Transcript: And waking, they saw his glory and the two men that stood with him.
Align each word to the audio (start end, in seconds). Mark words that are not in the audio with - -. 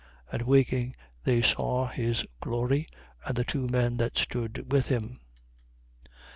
And 0.31 0.41
waking, 0.41 0.95
they 1.25 1.43
saw 1.43 1.85
his 1.87 2.25
glory 2.39 2.87
and 3.23 3.37
the 3.37 3.43
two 3.45 3.67
men 3.67 3.97
that 3.97 4.17
stood 4.17 4.71
with 4.73 4.87
him. 4.87 5.19